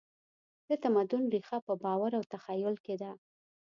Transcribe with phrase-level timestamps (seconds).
[0.67, 3.11] د تمدن ریښه په باور او تخیل کې ده.